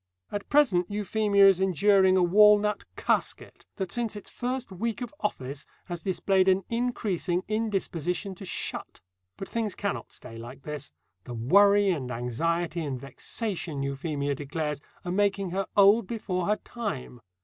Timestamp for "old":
15.77-16.07